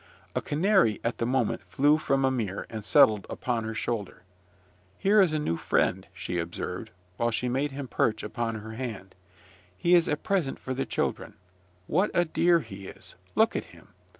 A 0.33 0.41
canary 0.41 0.99
at 1.03 1.19
the 1.19 1.27
moment 1.27 1.61
flew 1.67 1.99
from 1.99 2.25
a 2.25 2.31
mirror, 2.31 2.65
and 2.71 2.83
settled 2.83 3.27
upon 3.29 3.65
her 3.65 3.75
shoulder. 3.75 4.23
"Here 4.97 5.21
is 5.21 5.31
a 5.31 5.37
new 5.37 5.57
friend," 5.57 6.07
she 6.11 6.39
observed, 6.39 6.89
while 7.17 7.29
she 7.29 7.47
made 7.47 7.71
him 7.71 7.87
perch 7.87 8.23
upon 8.23 8.55
her 8.55 8.71
hand: 8.71 9.13
"he 9.77 9.93
is 9.93 10.07
a 10.07 10.17
present 10.17 10.57
for 10.57 10.73
the 10.73 10.87
children. 10.87 11.35
What 11.85 12.09
a 12.15 12.25
dear 12.25 12.61
he 12.61 12.87
is! 12.87 13.13
Look 13.35 13.55
at 13.55 13.65
him! 13.65 13.89